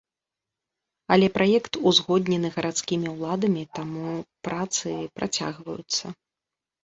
[1.15, 4.15] Але праект узгоднены гарадскімі ўладамі, таму
[4.47, 4.89] працы
[5.19, 6.05] працягваюцца.